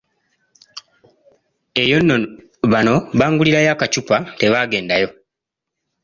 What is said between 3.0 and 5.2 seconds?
bangulirayo akacupa tebagendayo!